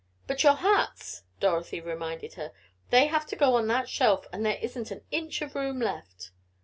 "But 0.25 0.43
your 0.43 0.55
hats," 0.55 1.21
Dorothy 1.39 1.79
reminded 1.79 2.33
her. 2.33 2.53
"They 2.89 3.05
have 3.05 3.21
got 3.21 3.27
to 3.27 3.35
go 3.35 3.53
on 3.53 3.67
that 3.67 3.87
shelf, 3.87 4.25
and 4.33 4.43
there 4.43 4.57
isn't 4.59 4.89
an 4.89 5.03
inch 5.11 5.43
of 5.43 5.53
room 5.53 5.79
left." 5.79 6.31